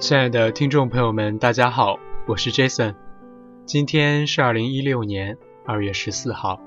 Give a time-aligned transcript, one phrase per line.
[0.00, 2.94] 亲爱的听众朋友们，大家好，我是 Jason。
[3.66, 5.36] 今天是二零一六年
[5.66, 6.58] 二月十四号，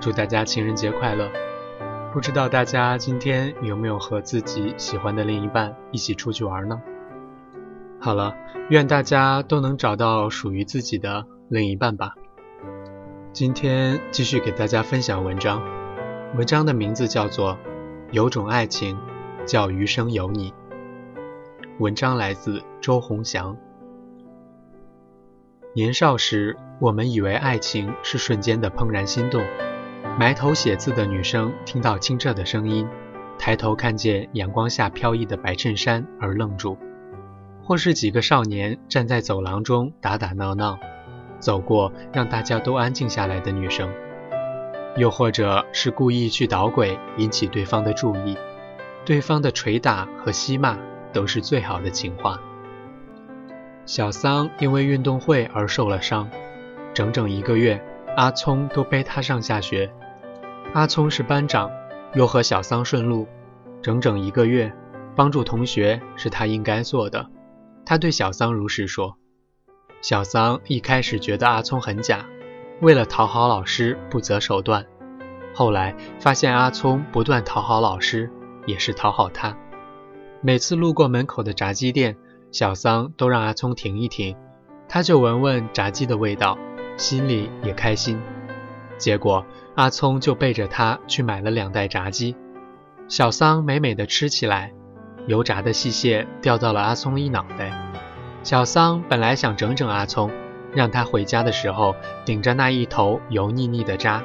[0.00, 1.28] 祝大家情人节快乐！
[2.12, 6.80] 不知道大家今天有没有和自己喜欢的另一半一起出去玩呢？
[8.00, 8.36] 好了，
[8.70, 12.14] 愿大家都能找到属于自己的另一半吧。
[13.32, 15.60] 今天继续给大家分享文章，
[16.36, 17.54] 文章的名字叫做
[18.12, 18.96] 《有种爱情
[19.44, 20.52] 叫余生有你》。
[21.80, 23.56] 文章来自周鸿祥。
[25.74, 29.44] 年少时，我们以为爱情是瞬间的怦然心动。
[30.16, 32.86] 埋头写字的女生听到清澈的声音，
[33.40, 36.76] 抬头看见阳光下飘逸的白衬衫而愣住；
[37.64, 40.78] 或是几个少年站在走廊中打打闹闹，
[41.40, 43.88] 走过让大家都安静下来的女生；
[44.96, 48.38] 又或者是故意去捣鬼，引起对方的注意，
[49.04, 50.78] 对方的捶打和嬉骂。
[51.14, 52.38] 都是最好的情话。
[53.86, 56.28] 小桑因为运动会而受了伤，
[56.92, 57.82] 整整一个月，
[58.16, 59.90] 阿聪都背他上下学。
[60.72, 61.70] 阿聪是班长，
[62.14, 63.28] 又和小桑顺路，
[63.80, 64.72] 整整一个月，
[65.14, 67.30] 帮助同学是他应该做的。
[67.86, 69.16] 他对小桑如实说。
[70.00, 72.26] 小桑一开始觉得阿聪很假，
[72.80, 74.84] 为了讨好老师不择手段。
[75.54, 78.30] 后来发现阿聪不断讨好老师，
[78.66, 79.56] 也是讨好他。
[80.46, 82.18] 每次路过门口的炸鸡店，
[82.52, 84.36] 小桑都让阿聪停一停，
[84.86, 86.58] 他就闻闻炸鸡的味道，
[86.98, 88.20] 心里也开心。
[88.98, 92.36] 结果阿聪就背着他去买了两袋炸鸡，
[93.08, 94.74] 小桑美美的吃起来，
[95.26, 97.72] 油炸的细屑掉到了阿聪一脑袋。
[98.42, 100.30] 小桑本来想整整阿聪，
[100.74, 104.22] 让他回家的时候顶着那一头油腻腻的渣，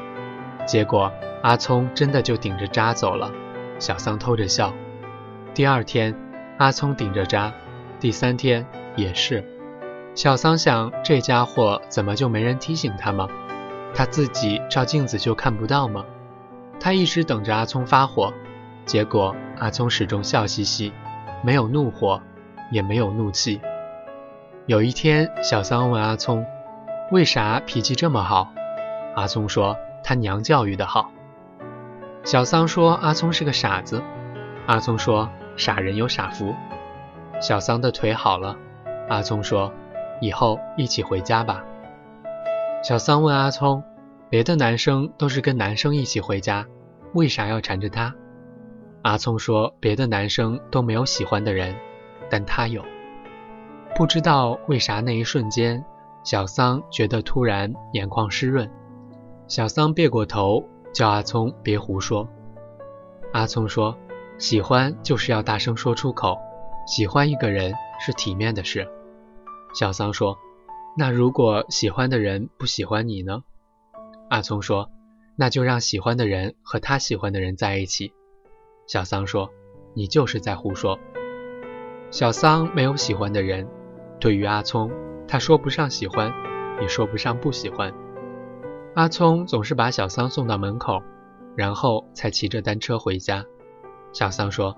[0.67, 1.09] 结果
[1.43, 3.31] 阿聪真的就顶着渣走了。
[3.79, 4.73] 小桑偷着笑。
[5.53, 6.15] 第二天，
[6.57, 7.51] 阿聪顶着渣；
[7.99, 8.65] 第三天
[8.95, 9.43] 也是。
[10.15, 13.27] 小桑想，这家伙怎么就没人提醒他吗？
[13.93, 16.05] 他自己照镜子就看不到吗？
[16.79, 18.31] 他一直等着阿聪发火，
[18.85, 20.93] 结果阿聪始终笑嘻嘻，
[21.43, 22.21] 没有怒火，
[22.71, 23.59] 也没有怒气。
[24.65, 26.45] 有一天，小桑问阿聪
[27.11, 28.53] ：“为啥脾气这么好？”
[29.17, 31.11] 阿聪说：“他娘教育的好。”
[32.23, 34.01] 小桑说：“阿聪是个傻子。”
[34.67, 35.29] 阿聪说。
[35.59, 36.55] 傻人有傻福，
[37.41, 38.55] 小桑的腿好了。
[39.09, 39.69] 阿聪说
[40.21, 41.61] ：“以后一起回家吧。”
[42.81, 43.83] 小桑问阿聪
[44.31, 46.65] ：“别的男生都是跟男生一起回家，
[47.13, 48.15] 为啥要缠着他？”
[49.03, 51.75] 阿聪说：“别的男生都没有喜欢的人，
[52.29, 52.81] 但他有。”
[53.97, 55.83] 不知道为啥那一瞬间，
[56.23, 58.71] 小桑觉得突然眼眶湿润。
[59.49, 62.25] 小桑别过头，叫阿聪别胡说。
[63.33, 63.93] 阿聪说。
[64.39, 66.37] 喜欢就是要大声说出口，
[66.87, 68.87] 喜欢一个人是体面的事。
[69.73, 70.37] 小桑说
[70.97, 73.43] ：“那如果喜欢的人不喜欢你呢？”
[74.31, 74.89] 阿聪说
[75.35, 78.13] ：“那就让喜欢的人和他喜欢的人在一起。”
[78.87, 79.49] 小桑说
[79.93, 80.97] ：“你就是在胡说。”
[82.09, 83.67] 小桑没有喜欢的人，
[84.21, 84.89] 对于阿聪，
[85.27, 86.33] 他说不上喜欢，
[86.81, 87.93] 也说不上不喜欢。
[88.95, 91.03] 阿聪总是把小桑送到门口，
[91.57, 93.43] 然后才骑着单车回家。
[94.11, 94.75] 小桑说：“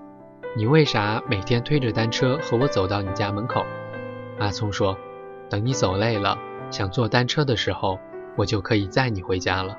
[0.57, 3.63] 你为啥每天推着单车和我走到你家门口？”
[4.39, 4.97] 阿聪说
[5.49, 6.37] ：“等你走累了，
[6.69, 7.97] 想坐单车的时候，
[8.35, 9.77] 我就可以载你回家了。”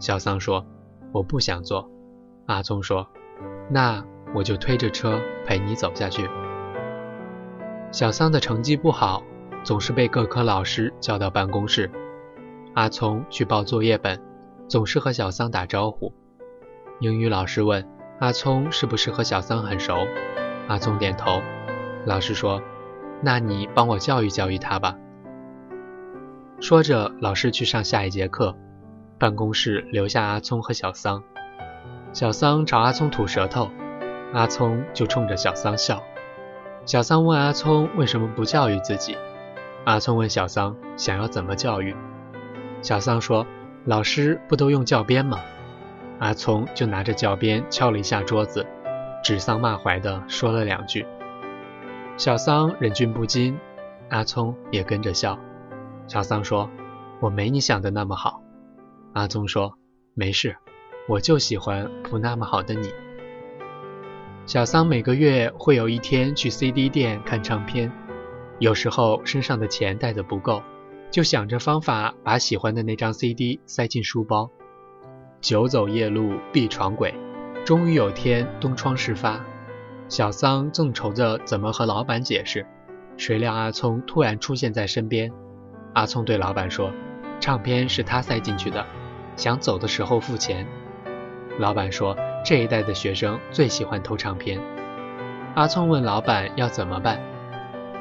[0.00, 0.66] 小桑说
[1.12, 1.88] ：“我不想坐。”
[2.46, 3.06] 阿聪说
[3.70, 4.04] ：“那
[4.34, 6.28] 我就推着车陪你走下去。”
[7.92, 9.22] 小桑的成绩不好，
[9.62, 11.88] 总是被各科老师叫到办公室。
[12.74, 14.20] 阿聪去报作业本，
[14.66, 16.12] 总是和小桑打招呼。
[16.98, 17.86] 英语老师问。
[18.22, 20.06] 阿聪是不是和小桑很熟？
[20.68, 21.42] 阿聪点头。
[22.06, 22.62] 老师说
[23.20, 24.96] ：“那你帮我教育教育他吧。”
[26.62, 28.56] 说着，老师去上下一节课，
[29.18, 31.20] 办公室留下阿聪和小桑。
[32.12, 33.68] 小桑朝阿聪吐舌头，
[34.32, 36.00] 阿聪就冲着小桑笑。
[36.86, 39.18] 小桑问阿聪为什么不教育自己？
[39.84, 41.96] 阿聪问小桑想要怎么教育？
[42.82, 43.44] 小桑说
[43.84, 45.40] ：“老师不都用教鞭吗？”
[46.22, 48.64] 阿聪就拿着教鞭敲了一下桌子，
[49.24, 51.04] 指桑骂槐的说了两句。
[52.16, 53.58] 小桑忍俊不禁，
[54.08, 55.36] 阿聪也跟着笑。
[56.06, 56.70] 小桑说
[57.18, 58.40] ：“我没你想的那么好。”
[59.14, 59.76] 阿聪说
[60.14, 60.56] ：“没事，
[61.08, 62.92] 我就喜欢不那么好的你。”
[64.46, 67.90] 小桑每个月会有一天去 CD 店看唱片，
[68.60, 70.62] 有时候身上的钱带的不够，
[71.10, 74.52] 就想着方法把喜欢的那张 CD 塞进书包。
[75.42, 77.12] 久走夜路必闯鬼，
[77.64, 79.40] 终于有天东窗事发，
[80.08, 82.64] 小桑正愁着怎么和老板解释，
[83.16, 85.32] 谁料阿聪突然出现在身边。
[85.94, 86.92] 阿聪对老板说
[87.40, 88.86] ：“唱片是他塞进去的，
[89.34, 90.64] 想走的时候付钱。”
[91.58, 92.16] 老板说
[92.46, 94.60] ：“这一代的学生最喜欢偷唱片。”
[95.56, 97.20] 阿聪问老板要怎么办，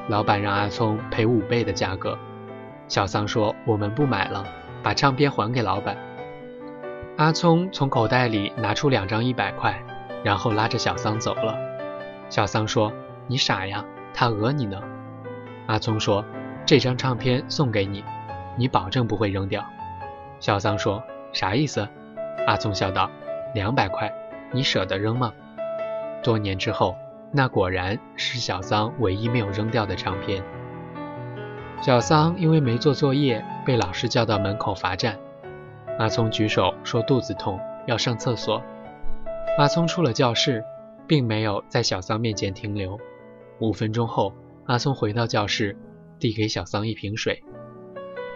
[0.09, 2.15] 老板让阿聪赔五倍的价格。
[2.87, 4.45] 小桑说：“我们不买了，
[4.83, 5.97] 把唱片还给老板。”
[7.21, 9.79] 阿聪从口袋里拿出两张一百块，
[10.23, 11.55] 然后拉着小桑走了。
[12.31, 12.91] 小桑说
[13.29, 14.81] ：“你傻呀，他讹你呢。”
[15.69, 16.25] 阿聪说
[16.65, 18.03] ：“这张唱片送给你，
[18.57, 19.63] 你保证不会扔掉。”
[20.41, 21.87] 小桑说：“啥意思？”
[22.47, 23.07] 阿聪笑道
[23.53, 24.11] ：“两百块，
[24.51, 25.31] 你舍得扔吗？”
[26.25, 26.95] 多年之后，
[27.31, 30.43] 那果然是小桑唯一没有扔掉的唱片。
[31.83, 35.15] 小桑因为没做作业，被老师叫到门口罚站。
[35.97, 38.61] 阿聪举手说肚子痛，要上厕所。
[39.57, 40.63] 阿聪出了教室，
[41.07, 42.99] 并没有在小桑面前停留。
[43.59, 44.33] 五分钟后，
[44.65, 45.77] 阿聪回到教室，
[46.19, 47.43] 递给小桑一瓶水。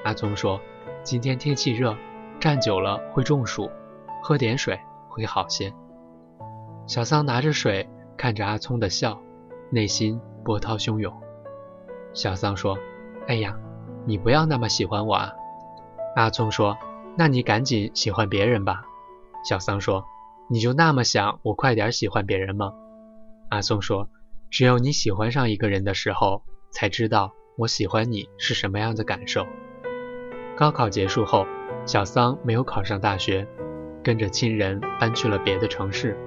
[0.03, 0.59] 阿聪说
[1.03, 1.95] ：“今天天气热，
[2.39, 3.69] 站久了会中暑，
[4.21, 4.79] 喝点水
[5.09, 5.73] 会好些。”
[6.87, 9.19] 小桑拿着水，看着阿聪的笑，
[9.71, 11.13] 内心波涛汹涌。
[12.13, 12.77] 小桑说。
[13.27, 13.57] 哎呀，
[14.05, 15.33] 你不要那么喜欢我啊！
[16.15, 16.77] 阿聪说
[17.17, 18.83] ：“那你赶紧喜欢别人吧。”
[19.43, 20.05] 小桑说
[20.49, 22.73] ：“你就那么想我快点喜欢别人吗？”
[23.49, 24.09] 阿松说
[24.49, 26.41] ：“只有你喜欢上一个人的时候，
[26.71, 29.45] 才知道我喜欢你是什么样的感受。”
[30.57, 31.45] 高考结束后，
[31.85, 33.47] 小桑没有考上大学，
[34.03, 36.17] 跟着亲人搬去了别的城市。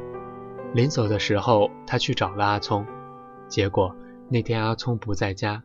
[0.74, 2.86] 临走的时候，他去找了阿聪，
[3.48, 3.96] 结果
[4.28, 5.62] 那天阿聪不在家。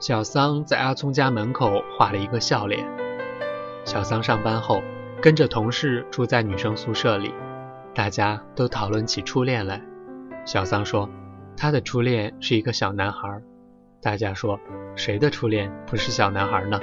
[0.00, 2.86] 小桑在阿聪家门口画了一个笑脸。
[3.84, 4.82] 小桑上班后，
[5.20, 7.32] 跟着同事住在女生宿舍里，
[7.94, 9.82] 大家都讨论起初恋来。
[10.44, 11.08] 小桑说，
[11.56, 13.40] 他的初恋是一个小男孩。
[14.00, 14.60] 大家说，
[14.94, 16.80] 谁的初恋不是小男孩呢？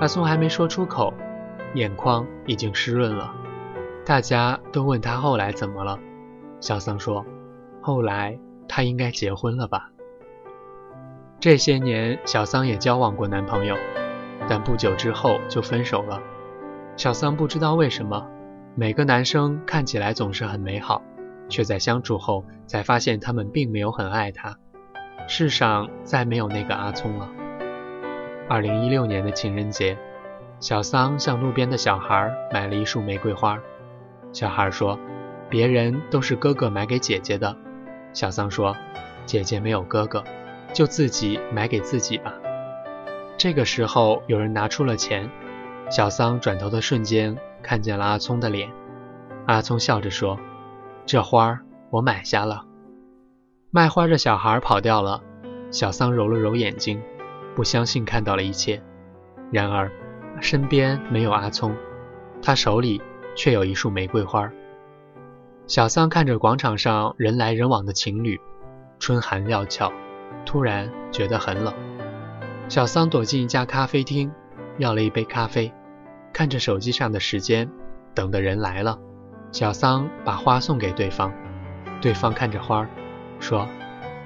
[0.00, 1.14] 阿松还没说出口，
[1.74, 3.34] 眼眶已经湿润了。
[4.04, 5.98] 大家都问他后来怎么了。
[6.60, 7.24] 小桑说，
[7.80, 8.38] 后来
[8.68, 9.90] 他应该结婚了吧。
[11.40, 13.76] 这些年，小桑也交往过男朋友，
[14.46, 16.20] 但不久之后就分手了。
[16.96, 18.28] 小桑不知道为什么，
[18.74, 21.02] 每个男生看起来总是很美好，
[21.48, 24.58] 却在相处后才发现他们并没有很爱他。
[25.26, 27.28] 世上再没有那个阿聪了。
[28.48, 29.96] 二零一六年的情人节，
[30.60, 33.58] 小桑向路边的小孩买了一束玫瑰花。
[34.32, 34.98] 小孩说
[35.48, 37.56] ：“别人都是哥哥买给姐姐的。”
[38.12, 38.76] 小桑说
[39.26, 40.22] ：“姐姐没有哥哥。”
[40.74, 42.34] 就自己买给自己吧。
[43.38, 45.30] 这个时候，有人拿出了钱。
[45.88, 48.68] 小桑转头的瞬间，看见了阿聪的脸。
[49.46, 50.36] 阿聪笑着说
[51.06, 52.64] ：“这花我买下了。”
[53.70, 55.22] 卖花的小孩跑掉了。
[55.70, 57.00] 小桑揉了揉眼睛，
[57.54, 58.82] 不相信看到了一切。
[59.52, 59.88] 然而，
[60.40, 61.76] 身边没有阿聪，
[62.42, 63.00] 他手里
[63.36, 64.50] 却有一束玫瑰花。
[65.68, 68.40] 小桑看着广场上人来人往的情侣，
[68.98, 69.92] 春寒料峭。
[70.44, 71.72] 突然觉得很冷，
[72.68, 74.30] 小桑躲进一家咖啡厅，
[74.76, 75.72] 要了一杯咖啡，
[76.34, 77.70] 看着手机上的时间，
[78.14, 78.98] 等的人来了。
[79.52, 81.32] 小桑把花送给对方，
[82.02, 82.88] 对方看着花儿，
[83.40, 83.66] 说：“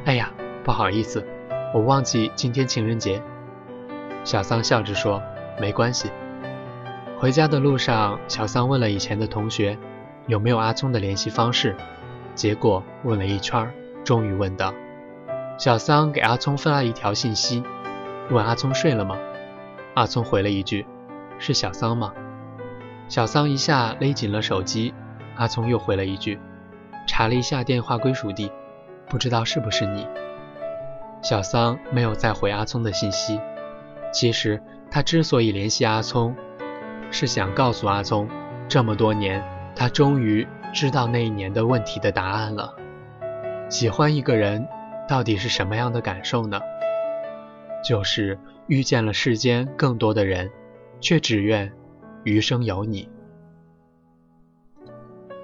[0.05, 0.29] 哎呀，
[0.65, 1.25] 不好意思，
[1.73, 3.23] 我忘记今天情人节。”
[4.25, 5.23] 小桑笑着说
[5.61, 6.11] ：“没关系。”
[7.21, 9.79] 回家的路上，小桑问了以前的同学
[10.27, 11.77] 有没有阿聪的联系方式，
[12.35, 14.75] 结果问了一圈，终于问到。
[15.59, 17.63] 小桑给阿聪发了一条信息，
[18.31, 19.19] 问阿聪睡了吗？
[19.95, 20.87] 阿聪回了一句
[21.39, 22.13] ：“是小桑吗？”
[23.09, 24.95] 小桑一下勒紧了手机。
[25.37, 26.39] 阿聪又回了一句
[27.07, 28.51] ：“查了一下电话归属地，
[29.09, 30.07] 不知道是不是你。”
[31.23, 33.41] 小桑没有再回阿聪的信息。
[34.13, 36.35] 其实他之所以联系阿聪，
[37.11, 38.29] 是想告诉阿聪，
[38.69, 39.43] 这么多年，
[39.75, 42.75] 他终于知道那一年的问题的答案了。
[43.69, 44.67] 喜欢一个人。
[45.09, 46.59] 到底是什么样的感受呢？
[47.83, 50.51] 就是遇见了世间更多的人，
[51.01, 51.73] 却只愿
[52.25, 53.09] 余生有你。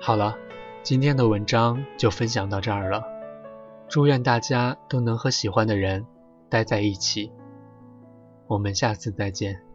[0.00, 0.36] 好了，
[0.82, 3.02] 今天的文章就分享到这儿了。
[3.88, 6.06] 祝愿大家都能和喜欢的人
[6.48, 7.32] 待在一起。
[8.46, 9.67] 我们下次再见。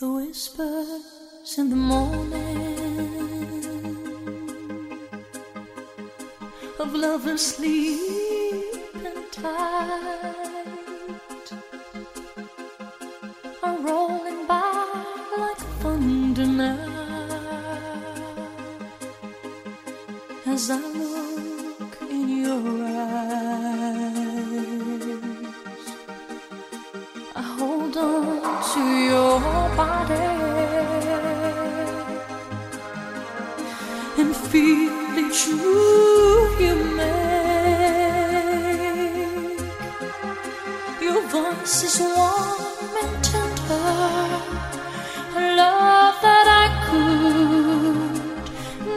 [0.00, 2.36] The whispers in the morning
[6.78, 10.32] of love lovers sleeping tight
[13.60, 14.84] are rolling by
[15.36, 16.78] like thunder now
[20.46, 23.17] as I look in your eyes.
[29.78, 30.14] Body
[34.20, 34.92] and feel
[35.22, 37.38] each move you make.
[41.06, 43.90] Your voice is warm and tender,
[45.36, 48.16] a love that I could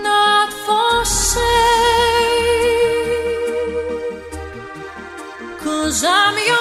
[0.07, 1.61] not forsake.
[5.63, 6.60] Cause I'm your